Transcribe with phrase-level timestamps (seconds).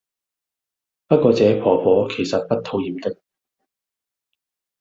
[1.05, 3.19] 不過這婆婆其實不討厭的